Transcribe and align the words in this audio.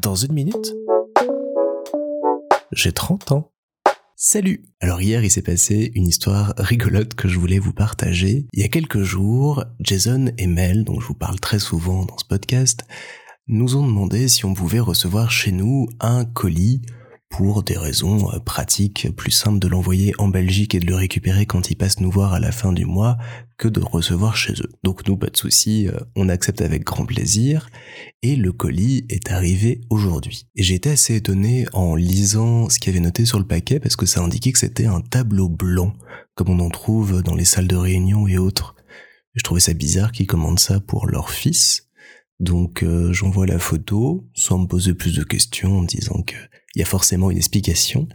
Dans 0.00 0.14
une 0.14 0.32
minute, 0.32 0.74
j'ai 2.72 2.92
30 2.92 3.32
ans. 3.32 3.52
Salut 4.16 4.64
Alors 4.80 5.00
hier, 5.00 5.24
il 5.24 5.30
s'est 5.30 5.42
passé 5.42 5.90
une 5.94 6.06
histoire 6.06 6.54
rigolote 6.56 7.14
que 7.14 7.28
je 7.28 7.38
voulais 7.38 7.58
vous 7.58 7.72
partager. 7.72 8.46
Il 8.52 8.60
y 8.60 8.64
a 8.64 8.68
quelques 8.68 9.02
jours, 9.02 9.64
Jason 9.80 10.32
et 10.38 10.46
Mel, 10.46 10.84
dont 10.84 11.00
je 11.00 11.06
vous 11.06 11.14
parle 11.14 11.40
très 11.40 11.58
souvent 11.58 12.04
dans 12.04 12.18
ce 12.18 12.24
podcast, 12.24 12.84
nous 13.46 13.76
ont 13.76 13.86
demandé 13.86 14.28
si 14.28 14.44
on 14.44 14.54
pouvait 14.54 14.80
recevoir 14.80 15.30
chez 15.30 15.52
nous 15.52 15.88
un 16.00 16.24
colis 16.24 16.82
pour 17.28 17.62
des 17.62 17.76
raisons 17.76 18.32
euh, 18.32 18.38
pratiques, 18.38 19.08
plus 19.16 19.30
simples 19.30 19.58
de 19.58 19.68
l'envoyer 19.68 20.14
en 20.18 20.28
Belgique 20.28 20.74
et 20.74 20.80
de 20.80 20.86
le 20.86 20.94
récupérer 20.94 21.46
quand 21.46 21.70
ils 21.70 21.76
passent 21.76 22.00
nous 22.00 22.10
voir 22.10 22.32
à 22.32 22.40
la 22.40 22.52
fin 22.52 22.72
du 22.72 22.84
mois 22.84 23.18
que 23.58 23.68
de 23.68 23.80
recevoir 23.80 24.36
chez 24.36 24.54
eux. 24.54 24.70
Donc 24.82 25.06
nous, 25.06 25.16
pas 25.16 25.28
de 25.28 25.36
souci, 25.36 25.88
euh, 25.88 25.98
on 26.16 26.28
accepte 26.28 26.60
avec 26.60 26.84
grand 26.84 27.04
plaisir 27.04 27.68
et 28.22 28.36
le 28.36 28.52
colis 28.52 29.04
est 29.08 29.30
arrivé 29.30 29.80
aujourd'hui. 29.90 30.46
Et 30.56 30.62
j'ai 30.62 30.74
été 30.74 30.90
assez 30.90 31.16
étonné 31.16 31.66
en 31.72 31.94
lisant 31.94 32.68
ce 32.68 32.78
qu'il 32.78 32.92
y 32.92 32.96
avait 32.96 33.04
noté 33.04 33.24
sur 33.24 33.38
le 33.38 33.46
paquet 33.46 33.80
parce 33.80 33.96
que 33.96 34.06
ça 34.06 34.20
indiquait 34.20 34.52
que 34.52 34.58
c'était 34.58 34.86
un 34.86 35.00
tableau 35.00 35.48
blanc 35.48 35.94
comme 36.34 36.50
on 36.50 36.60
en 36.60 36.70
trouve 36.70 37.22
dans 37.22 37.34
les 37.34 37.44
salles 37.44 37.68
de 37.68 37.76
réunion 37.76 38.28
et 38.28 38.38
autres. 38.38 38.76
Je 39.34 39.42
trouvais 39.42 39.60
ça 39.60 39.72
bizarre 39.72 40.12
qu'ils 40.12 40.26
commandent 40.26 40.60
ça 40.60 40.80
pour 40.80 41.06
leur 41.06 41.30
fils. 41.30 41.87
Donc 42.40 42.82
euh, 42.82 43.12
j'envoie 43.12 43.46
la 43.46 43.58
photo 43.58 44.28
sans 44.34 44.58
me 44.58 44.66
poser 44.66 44.94
plus 44.94 45.16
de 45.16 45.24
questions 45.24 45.78
en 45.78 45.82
disant 45.82 46.22
que 46.22 46.36
il 46.74 46.80
y 46.80 46.82
a 46.82 46.86
forcément 46.86 47.30
une 47.30 47.36
explication. 47.36 48.08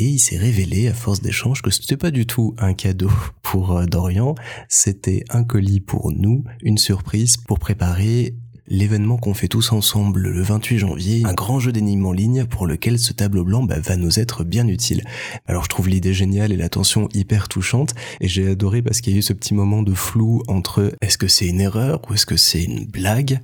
Et 0.00 0.04
il 0.04 0.18
s'est 0.20 0.36
révélé, 0.36 0.86
à 0.86 0.94
force 0.94 1.20
d'échanges, 1.20 1.60
que 1.60 1.70
ce 1.70 1.80
n'était 1.80 1.96
pas 1.96 2.12
du 2.12 2.24
tout 2.24 2.54
un 2.58 2.72
cadeau 2.72 3.10
pour 3.42 3.76
euh, 3.76 3.84
Dorian, 3.84 4.36
c'était 4.68 5.24
un 5.28 5.42
colis 5.42 5.80
pour 5.80 6.12
nous, 6.12 6.44
une 6.62 6.78
surprise 6.78 7.36
pour 7.36 7.58
préparer 7.58 8.36
l'événement 8.68 9.16
qu'on 9.16 9.34
fait 9.34 9.48
tous 9.48 9.72
ensemble 9.72 10.28
le 10.28 10.42
28 10.42 10.78
janvier, 10.78 11.22
un 11.24 11.34
grand 11.34 11.58
jeu 11.58 11.72
d'énigmes 11.72 12.06
en 12.06 12.12
ligne 12.12 12.44
pour 12.44 12.66
lequel 12.66 12.98
ce 12.98 13.12
tableau 13.12 13.44
blanc 13.44 13.62
bah, 13.62 13.78
va 13.80 13.96
nous 13.96 14.18
être 14.18 14.44
bien 14.44 14.68
utile. 14.68 15.02
Alors 15.46 15.64
je 15.64 15.68
trouve 15.68 15.88
l'idée 15.88 16.14
géniale 16.14 16.52
et 16.52 16.56
l'attention 16.56 17.08
hyper 17.14 17.48
touchante 17.48 17.94
et 18.20 18.28
j'ai 18.28 18.48
adoré 18.48 18.82
parce 18.82 19.00
qu'il 19.00 19.12
y 19.12 19.16
a 19.16 19.18
eu 19.18 19.22
ce 19.22 19.32
petit 19.32 19.54
moment 19.54 19.82
de 19.82 19.94
flou 19.94 20.42
entre 20.48 20.92
est-ce 21.00 21.18
que 21.18 21.28
c'est 21.28 21.46
une 21.46 21.60
erreur 21.60 22.00
ou 22.08 22.14
est-ce 22.14 22.26
que 22.26 22.36
c'est 22.36 22.62
une 22.62 22.84
blague? 22.84 23.40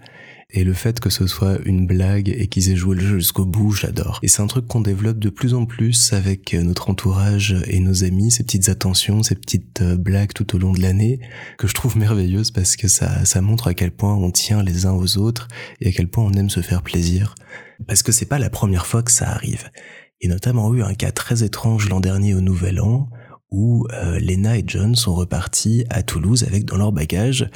Et 0.55 0.63
le 0.63 0.73
fait 0.73 1.01
que 1.01 1.11
ce 1.11 1.27
soit 1.27 1.59
une 1.65 1.85
blague 1.85 2.29
et 2.29 2.47
qu'ils 2.47 2.71
aient 2.71 2.77
joué 2.77 2.95
le 2.95 3.03
jeu 3.03 3.19
jusqu'au 3.19 3.45
bout, 3.45 3.73
j'adore. 3.73 4.21
Et 4.23 4.29
c'est 4.29 4.41
un 4.41 4.47
truc 4.47 4.69
qu'on 4.69 4.81
développe 4.81 5.19
de 5.19 5.29
plus 5.29 5.53
en 5.53 5.67
plus 5.67 6.13
avec 6.13 6.55
notre 6.55 6.89
entourage 6.89 7.57
et 7.67 7.81
nos 7.81 8.05
amis, 8.05 8.31
ces 8.31 8.45
petites 8.45 8.69
attentions, 8.69 9.25
ces 9.25 9.35
petites 9.35 9.83
euh, 9.83 9.97
blagues 9.97 10.33
tout 10.33 10.55
au 10.55 10.59
long 10.59 10.73
de 10.73 10.81
l'année, 10.81 11.19
que 11.59 11.67
je 11.67 11.75
trouve 11.75 11.99
merveilleuses 11.99 12.53
parce 12.53 12.77
que 12.77 12.87
ça, 12.87 13.25
ça 13.25 13.41
montre 13.41 13.67
à 13.67 13.75
quel 13.75 13.91
point 13.91 14.15
on 14.15 14.31
tient 14.31 14.63
les 14.63 14.87
uns 14.87 14.93
aux 14.93 15.19
autres 15.19 15.49
et 15.81 15.89
à 15.89 15.93
quel 15.93 16.07
point 16.07 16.23
on 16.23 16.33
aime 16.35 16.51
se 16.51 16.61
faire 16.61 16.83
plaisir. 16.83 17.35
Parce 17.89 18.05
que 18.05 18.13
c'est 18.13 18.25
pas 18.25 18.39
la 18.39 18.49
première 18.49 18.87
fois 18.87 19.03
que 19.03 19.11
ça 19.11 19.29
arrive. 19.29 19.71
Et 20.21 20.29
notamment 20.29 20.73
eu 20.73 20.85
un 20.85 20.95
cas 20.95 21.11
très 21.11 21.43
étrange 21.43 21.89
l'an 21.89 21.99
dernier 21.99 22.33
au 22.33 22.41
Nouvel 22.41 22.81
An, 22.81 23.09
où 23.51 23.89
euh, 23.93 24.21
Lena 24.21 24.57
et 24.57 24.65
John 24.65 24.95
sont 24.95 25.15
repartis 25.15 25.85
à 25.91 26.05
Toulouse 26.05 26.45
avec 26.45 26.65
dans 26.65 26.77
leur 26.77 26.93
bagage 26.93 27.51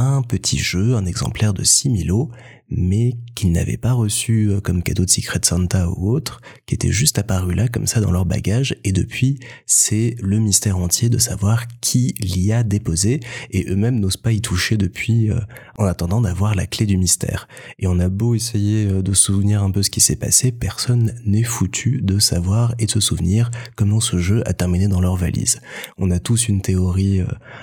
un 0.00 0.22
petit 0.22 0.58
jeu, 0.58 0.96
un 0.96 1.06
exemplaire 1.06 1.54
de 1.54 1.64
Similo, 1.64 2.30
mais 2.70 3.12
qu'ils 3.34 3.52
n'avaient 3.52 3.76
pas 3.76 3.92
reçu 3.92 4.50
euh, 4.50 4.60
comme 4.60 4.82
cadeau 4.82 5.04
de 5.04 5.10
Secret 5.10 5.40
Santa 5.42 5.88
ou 5.90 6.10
autre, 6.10 6.40
qui 6.66 6.74
était 6.74 6.90
juste 6.90 7.18
apparu 7.18 7.54
là 7.54 7.68
comme 7.68 7.86
ça 7.86 8.00
dans 8.00 8.10
leur 8.10 8.24
bagage, 8.24 8.76
et 8.84 8.92
depuis, 8.92 9.38
c'est 9.66 10.16
le 10.20 10.38
mystère 10.38 10.78
entier 10.78 11.08
de 11.08 11.18
savoir 11.18 11.66
qui 11.80 12.14
l'y 12.20 12.52
a 12.52 12.62
déposé, 12.62 13.20
et 13.50 13.66
eux-mêmes 13.68 14.00
n'osent 14.00 14.16
pas 14.16 14.32
y 14.32 14.40
toucher 14.40 14.76
depuis, 14.76 15.30
euh, 15.30 15.40
en 15.78 15.84
attendant 15.84 16.20
d'avoir 16.20 16.54
la 16.54 16.66
clé 16.66 16.86
du 16.86 16.96
mystère. 16.96 17.48
Et 17.78 17.86
on 17.86 17.98
a 17.98 18.08
beau 18.08 18.34
essayer 18.34 18.86
euh, 18.86 19.02
de 19.02 19.12
se 19.12 19.24
souvenir 19.24 19.62
un 19.62 19.70
peu 19.70 19.82
ce 19.82 19.90
qui 19.90 20.00
s'est 20.00 20.16
passé, 20.16 20.52
personne 20.52 21.14
n'est 21.26 21.42
foutu 21.42 22.00
de 22.02 22.18
savoir 22.18 22.74
et 22.78 22.86
de 22.86 22.90
se 22.90 23.00
souvenir 23.00 23.50
comment 23.76 24.00
ce 24.00 24.18
jeu 24.18 24.42
a 24.48 24.52
terminé 24.52 24.88
dans 24.88 25.00
leur 25.00 25.16
valise. 25.16 25.60
On 25.98 26.10
a 26.10 26.18
tous 26.18 26.48
une 26.48 26.60
théorie 26.60 27.20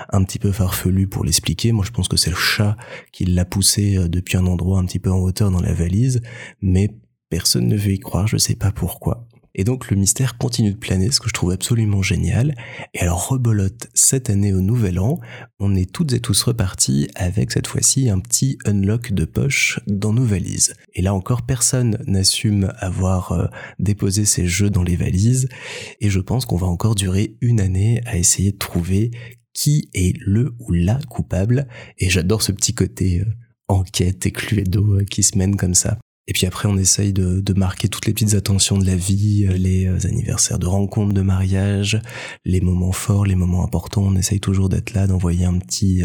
un 0.10 0.24
petit 0.24 0.40
peu 0.40 0.52
farfelue 0.52 1.08
pour 1.08 1.24
l'expliquer, 1.26 1.72
moi 1.72 1.86
je 1.86 1.92
pense 1.92 2.08
que 2.08 2.18
c'est 2.18 2.30
le 2.30 2.36
chat 2.36 2.78
qui 3.12 3.26
l'a 3.26 3.46
poussé 3.46 3.98
depuis 4.08 4.38
un 4.38 4.46
endroit 4.46 4.80
un 4.80 4.86
peu 5.00 5.12
en 5.12 5.20
hauteur 5.20 5.52
dans 5.52 5.62
la 5.62 5.74
valise, 5.74 6.22
mais 6.62 6.90
personne 7.30 7.68
ne 7.68 7.78
veut 7.78 7.94
y 7.94 8.00
croire, 8.00 8.28
je 8.28 8.38
sais 8.38 8.56
pas 8.56 8.72
pourquoi. 8.72 9.28
Et 9.54 9.64
donc 9.64 9.90
le 9.90 9.98
mystère 9.98 10.38
continue 10.38 10.72
de 10.72 10.78
planer, 10.78 11.12
ce 11.12 11.20
que 11.20 11.28
je 11.28 11.34
trouve 11.34 11.52
absolument 11.52 12.02
génial. 12.02 12.56
Et 12.94 13.00
alors 13.00 13.28
rebolote, 13.28 13.90
cette 13.94 14.30
année 14.30 14.54
au 14.54 14.62
Nouvel 14.62 15.00
An, 15.00 15.20
on 15.60 15.76
est 15.76 15.92
toutes 15.92 16.14
et 16.14 16.20
tous 16.20 16.42
repartis 16.44 17.10
avec 17.16 17.52
cette 17.52 17.68
fois-ci 17.68 18.10
un 18.10 18.20
petit 18.20 18.58
unlock 18.66 19.12
de 19.12 19.26
poche 19.26 19.80
dans 19.88 20.14
nos 20.14 20.24
valises. 20.24 20.74
Et 20.94 21.02
là 21.02 21.14
encore, 21.14 21.42
personne 21.42 21.98
n'assume 22.08 22.72
avoir 22.78 23.34
euh, 23.34 23.48
déposé 23.80 24.26
ses 24.26 24.48
jeux 24.48 24.70
dans 24.70 24.84
les 24.84 24.96
valises. 24.96 25.50
Et 26.00 26.10
je 26.10 26.20
pense 26.20 26.46
qu'on 26.46 26.58
va 26.58 26.68
encore 26.68 26.96
durer 26.96 27.36
une 27.42 27.60
année 27.60 28.02
à 28.06 28.18
essayer 28.18 28.54
de 28.54 28.58
trouver 28.58 29.12
qui 29.54 29.90
est 29.94 30.16
le 30.20 30.56
ou 30.60 30.72
la 30.72 30.98
coupable. 31.10 31.68
Et 31.98 32.10
j'adore 32.10 32.42
ce 32.42 32.54
petit 32.54 32.74
côté 32.74 33.20
euh, 33.20 33.26
enquête 33.72 34.26
et 34.26 34.32
Cluedo 34.32 35.00
euh, 35.00 35.04
qui 35.04 35.24
se 35.24 35.38
mènent 35.38 35.56
comme 35.56 35.74
ça. 35.74 35.98
Et 36.28 36.34
puis 36.34 36.46
après, 36.46 36.68
on 36.68 36.78
essaye 36.78 37.14
de, 37.14 37.54
marquer 37.54 37.88
toutes 37.90 38.06
les 38.06 38.14
petites 38.14 38.36
attentions 38.36 38.78
de 38.78 38.86
la 38.86 38.96
vie, 38.96 39.46
euh, 39.48 39.58
les 39.58 39.86
euh, 39.86 40.08
anniversaires 40.08 40.60
de 40.60 40.68
rencontres, 40.68 41.14
de 41.14 41.22
mariage, 41.22 42.00
les 42.46 42.62
moments 42.62 42.92
forts, 42.92 43.26
les 43.26 43.36
moments 43.36 43.66
importants. 43.66 44.04
On 44.04 44.16
essaye 44.16 44.40
toujours 44.40 44.70
d'être 44.70 44.94
là, 44.94 45.08
d'envoyer 45.08 45.46
un 45.46 45.58
petit 45.58 46.04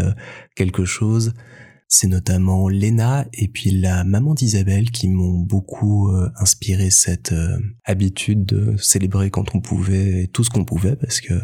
quelque 0.54 0.84
chose. 0.84 1.34
C'est 1.88 2.09
notamment 2.09 2.69
Lena 2.69 3.27
et 3.32 3.47
puis 3.47 3.71
la 3.71 4.03
maman 4.03 4.34
d'Isabelle 4.34 4.91
qui 4.91 5.06
m'ont 5.06 5.38
beaucoup 5.38 6.10
inspiré 6.37 6.91
cette 6.91 7.33
habitude 7.84 8.44
de 8.44 8.77
célébrer 8.77 9.31
quand 9.31 9.54
on 9.54 9.60
pouvait 9.60 10.28
tout 10.33 10.43
ce 10.43 10.50
qu'on 10.50 10.65
pouvait 10.65 10.97
parce 10.97 11.21
que 11.21 11.34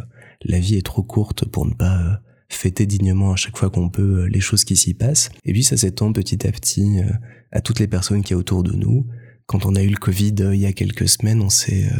la 0.43 0.59
vie 0.59 0.75
est 0.75 0.84
trop 0.84 1.04
courte 1.04 1.44
pour 1.44 1.65
ne 1.65 1.75
pas 1.75 2.21
fêter 2.54 2.86
dignement 2.86 3.32
à 3.32 3.36
chaque 3.36 3.56
fois 3.56 3.70
qu'on 3.70 3.88
peut 3.88 4.22
euh, 4.22 4.28
les 4.28 4.40
choses 4.40 4.64
qui 4.64 4.76
s'y 4.76 4.94
passent. 4.94 5.30
Et 5.44 5.52
puis 5.52 5.62
ça 5.62 5.76
s'étend 5.76 6.12
petit 6.12 6.46
à 6.46 6.52
petit 6.52 7.00
euh, 7.00 7.10
à 7.50 7.60
toutes 7.60 7.78
les 7.78 7.88
personnes 7.88 8.22
qui 8.22 8.34
a 8.34 8.36
autour 8.36 8.62
de 8.62 8.72
nous. 8.72 9.06
Quand 9.46 9.66
on 9.66 9.74
a 9.74 9.82
eu 9.82 9.88
le 9.88 9.96
Covid 9.96 10.34
euh, 10.40 10.54
il 10.54 10.60
y 10.60 10.66
a 10.66 10.72
quelques 10.72 11.08
semaines, 11.08 11.42
on 11.42 11.50
s'est 11.50 11.91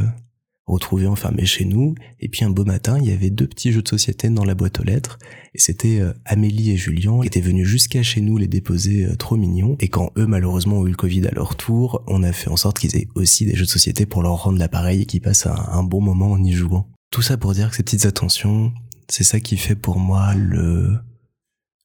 retrouvés 0.67 1.07
enfermés 1.07 1.45
chez 1.45 1.65
nous. 1.65 1.95
Et 2.21 2.29
puis 2.29 2.45
un 2.45 2.51
beau 2.51 2.65
matin, 2.65 2.99
il 2.99 3.09
y 3.09 3.13
avait 3.13 3.31
deux 3.31 3.49
petits 3.49 3.73
jeux 3.73 3.83
de 3.83 3.89
société 3.89 4.31
dans 4.31 4.45
la 4.45 4.55
boîte 4.55 4.81
aux 4.81 4.85
lettres. 4.85 5.19
Et 5.55 5.59
c'était 5.59 6.01
Amélie 6.25 6.71
et 6.71 6.77
Julien 6.77 7.21
qui 7.21 7.27
étaient 7.27 7.41
venus 7.41 7.67
jusqu'à 7.67 8.03
chez 8.03 8.21
nous 8.21 8.39
les 8.39 8.47
déposer 8.47 9.07
trop 9.19 9.37
mignons. 9.37 9.77
Et 9.81 9.89
quand 9.89 10.13
eux, 10.17 10.27
malheureusement, 10.27 10.79
ont 10.79 10.87
eu 10.87 10.91
le 10.91 10.97
Covid 10.97 11.27
à 11.27 11.33
leur 11.33 11.57
tour, 11.57 12.05
on 12.07 12.23
a 12.23 12.33
fait 12.33 12.49
en 12.49 12.57
sorte 12.57 12.79
qu'ils 12.79 12.97
aient 12.97 13.09
aussi 13.17 13.45
des 13.45 13.57
jeux 13.57 13.65
de 13.65 13.71
société 13.71 14.07
pour 14.07 14.23
leur 14.23 14.45
rendre 14.45 14.59
l'appareil 14.59 15.03
et 15.03 15.05
qu'ils 15.05 15.21
passent 15.21 15.47
un 15.47 15.83
bon 15.83 16.01
moment 16.01 16.31
en 16.31 16.43
y 16.43 16.53
jouant. 16.53 16.89
Tout 17.11 17.23
ça 17.23 17.37
pour 17.37 17.53
dire 17.53 17.69
que 17.69 17.77
ces 17.77 17.83
petites 17.83 18.07
attentions, 18.07 18.73
c'est 19.13 19.25
ça 19.25 19.41
qui 19.41 19.59
fait 19.59 19.77
pour 19.77 19.99
moi 19.99 20.35
le, 20.35 20.97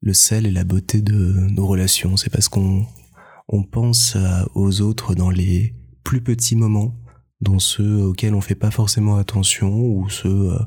le 0.02 0.14
sel 0.14 0.48
et 0.48 0.52
la 0.52 0.64
beauté 0.64 1.02
de 1.02 1.14
nos 1.14 1.68
relations. 1.68 2.16
C'est 2.16 2.30
parce 2.30 2.48
qu'on 2.48 2.86
on 3.50 3.64
pense 3.64 4.16
aux 4.56 4.80
autres 4.80 5.14
dans 5.14 5.30
les 5.30 5.76
plus 6.06 6.22
petits 6.22 6.56
moments, 6.56 6.96
dans 7.42 7.60
ceux 7.60 8.02
auxquels 8.02 8.34
on 8.34 8.40
fait 8.40 8.56
pas 8.56 8.72
forcément 8.72 9.18
attention 9.18 9.78
ou 9.78 10.10
ceux 10.10 10.54
euh, 10.54 10.60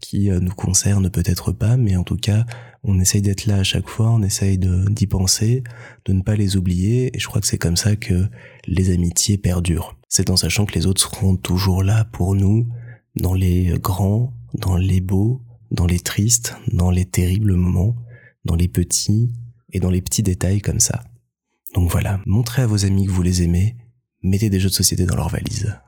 qui 0.00 0.30
euh, 0.30 0.40
nous 0.40 0.54
concernent 0.54 1.10
peut-être 1.10 1.52
pas, 1.52 1.76
mais 1.76 1.96
en 1.96 2.02
tout 2.02 2.16
cas, 2.16 2.46
on 2.82 2.98
essaye 2.98 3.20
d'être 3.20 3.44
là 3.44 3.56
à 3.56 3.62
chaque 3.62 3.88
fois, 3.88 4.10
on 4.10 4.22
essaye 4.22 4.56
d'y 4.56 5.06
penser, 5.06 5.64
de 6.06 6.14
ne 6.14 6.22
pas 6.22 6.34
les 6.34 6.56
oublier, 6.56 7.14
et 7.14 7.18
je 7.18 7.26
crois 7.26 7.42
que 7.42 7.46
c'est 7.46 7.58
comme 7.58 7.76
ça 7.76 7.94
que 7.94 8.26
les 8.66 8.90
amitiés 8.90 9.36
perdurent. 9.36 9.98
C'est 10.08 10.30
en 10.30 10.36
sachant 10.36 10.64
que 10.64 10.74
les 10.74 10.86
autres 10.86 11.02
seront 11.02 11.36
toujours 11.36 11.82
là 11.82 12.06
pour 12.06 12.34
nous, 12.34 12.66
dans 13.16 13.34
les 13.34 13.78
grands, 13.78 14.32
dans 14.54 14.76
les 14.76 15.00
beaux, 15.02 15.42
dans 15.70 15.86
les 15.86 16.00
tristes, 16.00 16.56
dans 16.72 16.90
les 16.90 17.04
terribles 17.04 17.54
moments, 17.54 17.96
dans 18.44 18.54
les 18.54 18.68
petits 18.68 19.32
et 19.72 19.80
dans 19.80 19.90
les 19.90 20.02
petits 20.02 20.22
détails 20.22 20.60
comme 20.60 20.80
ça. 20.80 21.04
Donc 21.74 21.90
voilà, 21.90 22.20
montrez 22.26 22.62
à 22.62 22.66
vos 22.66 22.84
amis 22.84 23.06
que 23.06 23.10
vous 23.10 23.22
les 23.22 23.42
aimez, 23.42 23.76
mettez 24.22 24.50
des 24.50 24.60
jeux 24.60 24.68
de 24.68 24.74
société 24.74 25.04
dans 25.04 25.16
leur 25.16 25.28
valise. 25.28 25.78